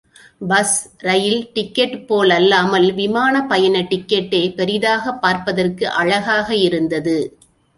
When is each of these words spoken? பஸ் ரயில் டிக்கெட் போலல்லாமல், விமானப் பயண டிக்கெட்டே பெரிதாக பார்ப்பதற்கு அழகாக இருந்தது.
பஸ் 0.47 0.77
ரயில் 0.97 1.49
டிக்கெட் 1.53 1.93
போலல்லாமல், 2.09 2.93
விமானப் 2.93 3.49
பயண 3.49 3.79
டிக்கெட்டே 3.81 4.55
பெரிதாக 4.55 5.13
பார்ப்பதற்கு 5.13 5.89
அழகாக 5.89 6.55
இருந்தது. 6.55 7.17